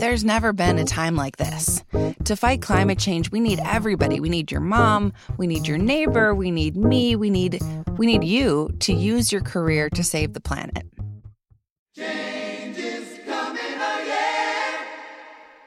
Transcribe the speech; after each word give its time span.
There's 0.00 0.24
never 0.24 0.54
been 0.54 0.78
a 0.78 0.86
time 0.86 1.14
like 1.14 1.36
this. 1.36 1.84
To 2.24 2.34
fight 2.34 2.62
climate 2.62 2.98
change, 2.98 3.30
we 3.30 3.38
need 3.38 3.60
everybody. 3.62 4.18
We 4.18 4.30
need 4.30 4.50
your 4.50 4.62
mom, 4.62 5.12
we 5.36 5.46
need 5.46 5.68
your 5.68 5.76
neighbor, 5.76 6.34
we 6.34 6.50
need 6.50 6.74
me, 6.74 7.16
we 7.16 7.28
need 7.28 7.60
we 7.98 8.06
need 8.06 8.24
you 8.24 8.70
to 8.80 8.94
use 8.94 9.30
your 9.30 9.42
career 9.42 9.90
to 9.90 10.02
save 10.02 10.32
the 10.32 10.40
planet. 10.40 10.86
Change 11.94 12.78
is 12.78 13.20
coming 13.26 13.74
again. 13.74 14.78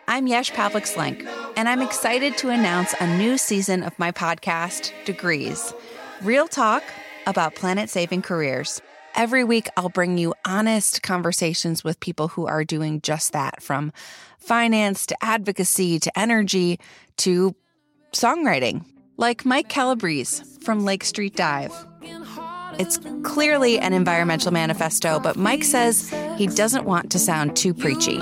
I'm 0.08 0.26
Yesh 0.26 0.52
Pavlik 0.52 0.92
Slenk, 0.92 1.28
and 1.56 1.70
I'm 1.70 1.84
excited 1.84 2.36
to 2.38 2.50
announce 2.50 2.96
a 3.00 3.18
new 3.18 3.38
season 3.38 3.84
of 3.84 3.98
my 4.00 4.12
podcast, 4.12 4.92
Degrees 5.06 5.76
Real 6.24 6.48
Talk 6.48 6.82
about 7.28 7.54
planet 7.54 7.88
saving 7.88 8.24
careers. 8.24 8.82
Every 9.16 9.44
week, 9.44 9.68
I'll 9.78 9.90
bring 9.90 10.18
you 10.18 10.34
honest 10.46 11.04
conversations 11.04 11.84
with 11.84 12.00
people 12.00 12.30
who 12.30 12.48
are 12.48 12.64
doing 12.64 13.00
just 13.02 13.34
that 13.34 13.62
from 13.62 13.94
finance 14.40 15.06
to 15.08 15.24
advocacy 15.24 16.00
to 16.00 16.20
energy 16.20 16.80
to 17.18 17.56
songwriting, 18.12 18.86
like 19.18 19.46
Mike 19.46 19.70
Calabrese 19.70 20.44
from 20.62 20.84
Lake 20.84 21.04
Street 21.04 21.36
Dive. 21.36 21.74
It's 22.80 23.00
clearly 23.22 23.78
an 23.80 23.94
environmental 23.94 24.52
manifesto, 24.52 25.20
but 25.20 25.38
Mike 25.38 25.64
says 25.64 26.10
he 26.38 26.48
doesn't 26.48 26.86
want 26.86 27.12
to 27.12 27.20
sound 27.20 27.56
too 27.56 27.74
preachy. 27.74 28.20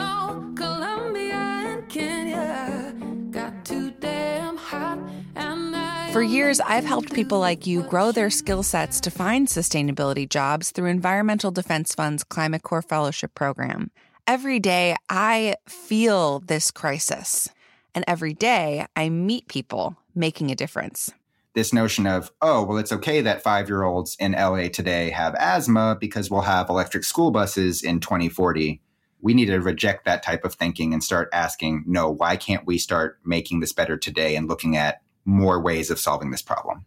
For 6.12 6.22
years, 6.22 6.60
I've 6.60 6.84
helped 6.84 7.14
people 7.14 7.40
like 7.40 7.66
you 7.66 7.84
grow 7.84 8.12
their 8.12 8.30
skill 8.30 8.64
sets 8.64 9.00
to 9.00 9.10
find 9.10 9.48
sustainability 9.48 10.28
jobs 10.28 10.72
through 10.72 10.90
Environmental 10.90 11.52
Defense 11.52 11.96
Fund's 11.96 12.26
Climate 12.26 12.64
Corps 12.64 12.82
Fellowship 12.82 13.34
Program. 13.34 13.92
Every 14.28 14.60
day, 14.60 14.98
I 15.08 15.56
feel 15.70 16.40
this 16.42 16.70
crisis. 16.70 17.48
And 17.96 18.04
every 18.10 18.34
day, 18.34 18.88
I 18.94 19.08
meet 19.08 19.48
people 19.48 19.96
making 20.14 20.52
a 20.52 20.56
difference. 20.56 21.14
This 21.54 21.72
notion 21.72 22.06
of, 22.06 22.30
oh, 22.42 22.64
well, 22.64 22.78
it's 22.78 22.92
okay 22.92 23.22
that 23.22 23.42
five 23.42 23.70
year 23.70 23.84
olds 23.84 24.18
in 24.20 24.34
LA 24.34 24.68
today 24.68 25.12
have 25.12 25.34
asthma 25.36 25.96
because 25.98 26.30
we'll 26.30 26.42
have 26.42 26.70
electric 26.70 27.06
school 27.06 27.32
buses 27.32 27.82
in 27.82 28.02
2040 28.02 28.82
we 29.24 29.36
need 29.36 29.46
to 29.46 29.60
reject 29.60 30.06
that 30.06 30.24
type 30.24 30.44
of 30.44 30.56
thinking 30.56 30.94
and 30.94 31.04
start 31.04 31.30
asking, 31.32 31.84
no, 31.86 32.10
why 32.10 32.36
can't 32.36 32.66
we 32.66 32.80
start 32.80 33.20
making 33.24 33.60
this 33.60 33.72
better 33.72 33.96
today 33.96 34.36
and 34.36 34.50
looking 34.50 34.76
at 34.76 35.02
more 35.26 35.62
ways 35.62 35.90
of 35.92 36.00
solving 36.00 36.32
this 36.32 36.42
problem. 36.42 36.86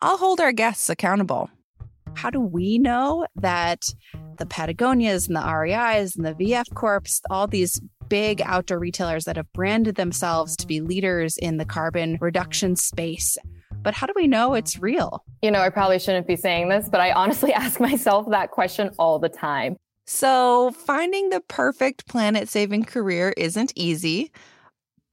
I'll 0.00 0.16
hold 0.16 0.40
our 0.40 0.52
guests 0.52 0.90
accountable. 0.90 1.50
How 2.14 2.30
do 2.30 2.40
we 2.40 2.78
know 2.78 3.26
that 3.36 3.84
the 4.38 4.46
Patagonias 4.46 5.26
and 5.26 5.36
the 5.36 5.40
REIs 5.40 6.16
and 6.16 6.24
the 6.24 6.34
VF 6.34 6.72
Corps, 6.74 7.20
all 7.30 7.46
these 7.46 7.80
big 8.08 8.42
outdoor 8.42 8.78
retailers 8.78 9.24
that 9.24 9.36
have 9.36 9.52
branded 9.52 9.96
themselves 9.96 10.56
to 10.56 10.66
be 10.66 10.80
leaders 10.80 11.36
in 11.36 11.56
the 11.56 11.64
carbon 11.64 12.18
reduction 12.20 12.76
space, 12.76 13.36
but 13.82 13.94
how 13.94 14.06
do 14.06 14.12
we 14.16 14.26
know 14.26 14.54
it's 14.54 14.78
real? 14.78 15.24
You 15.42 15.50
know, 15.50 15.60
I 15.60 15.70
probably 15.70 15.98
shouldn't 15.98 16.26
be 16.26 16.36
saying 16.36 16.68
this, 16.68 16.88
but 16.88 17.00
I 17.00 17.12
honestly 17.12 17.52
ask 17.54 17.80
myself 17.80 18.28
that 18.30 18.50
question 18.50 18.90
all 18.98 19.18
the 19.18 19.28
time. 19.28 19.76
So, 20.06 20.72
finding 20.72 21.30
the 21.30 21.40
perfect 21.40 22.06
planet 22.06 22.48
saving 22.48 22.84
career 22.84 23.32
isn't 23.38 23.72
easy, 23.74 24.32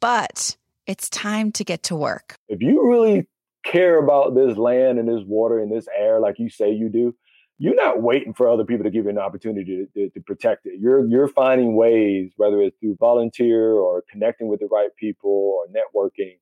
but 0.02 0.58
it's 0.92 1.09
time 1.09 1.53
to 1.53 1.64
get 1.64 1.84
to 1.84 1.95
work. 1.95 2.36
If 2.50 2.61
you 2.61 2.88
really 2.88 3.25
care 3.64 3.97
about 3.97 4.36
this 4.36 4.58
land 4.58 5.00
and 5.00 5.08
this 5.08 5.23
water 5.25 5.59
and 5.59 5.72
this 5.72 5.88
air 5.97 6.20
like 6.20 6.36
you 6.38 6.50
say 6.50 6.72
you 6.72 6.89
do, 6.89 7.16
you're 7.58 7.75
not 7.75 8.02
waiting 8.02 8.34
for 8.34 8.50
other 8.50 8.66
people 8.66 8.84
to 8.84 8.89
give 8.89 9.06
you 9.06 9.12
an 9.12 9.17
opportunity 9.17 9.88
to, 9.95 10.08
to, 10.08 10.09
to, 10.09 10.19
protect 10.22 10.66
it. 10.66 10.73
You're 10.80 11.06
you're 11.06 11.28
finding 11.28 11.75
ways, 11.75 12.31
whether 12.36 12.59
it's 12.59 12.75
through 12.80 12.97
volunteer 13.00 13.73
or 13.73 14.03
connecting 14.12 14.47
with 14.47 14.59
the 14.59 14.67
right 14.67 14.89
people 14.97 15.31
or 15.31 15.67
networking, 15.67 16.39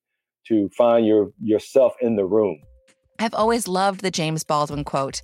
to 0.48 0.70
find 0.70 1.06
your 1.06 1.32
yourself 1.42 1.94
in 2.02 2.16
the 2.16 2.26
room. 2.26 2.62
I've 3.20 3.34
always 3.34 3.68
loved 3.68 4.00
the 4.02 4.12
James 4.12 4.44
Baldwin 4.44 4.86
quote: 4.86 5.22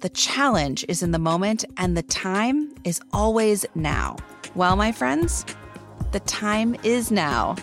"The 0.00 0.08
challenge 0.08 0.84
is 0.88 1.02
in 1.02 1.12
the 1.12 1.18
moment, 1.18 1.64
and 1.76 1.96
the 1.96 2.02
time 2.02 2.74
is 2.82 3.00
always 3.12 3.66
now." 3.74 4.16
Well, 4.54 4.76
my 4.76 4.92
friends, 4.92 5.44
the 6.12 6.20
time 6.20 6.74
is 6.82 7.10
now. 7.10 7.56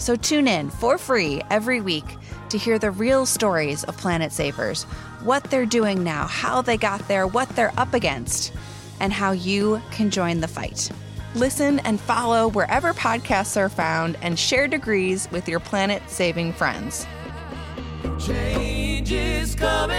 So 0.00 0.16
tune 0.16 0.48
in 0.48 0.70
for 0.70 0.96
free 0.96 1.42
every 1.50 1.82
week 1.82 2.16
to 2.48 2.56
hear 2.56 2.78
the 2.78 2.90
real 2.90 3.26
stories 3.26 3.84
of 3.84 3.98
Planet 3.98 4.32
Savers, 4.32 4.84
what 5.22 5.44
they're 5.44 5.66
doing 5.66 6.02
now, 6.02 6.26
how 6.26 6.62
they 6.62 6.78
got 6.78 7.06
there, 7.06 7.26
what 7.26 7.50
they're 7.50 7.78
up 7.78 7.92
against, 7.92 8.50
and 8.98 9.12
how 9.12 9.32
you 9.32 9.80
can 9.90 10.10
join 10.10 10.40
the 10.40 10.48
fight. 10.48 10.90
Listen 11.34 11.80
and 11.80 12.00
follow 12.00 12.48
wherever 12.48 12.94
podcasts 12.94 13.58
are 13.58 13.68
found 13.68 14.16
and 14.22 14.38
share 14.38 14.66
degrees 14.66 15.30
with 15.30 15.46
your 15.46 15.60
planet 15.60 16.02
saving 16.08 16.54
friends. 16.54 17.06
Change 18.18 19.12
is 19.12 19.54
coming! 19.54 19.89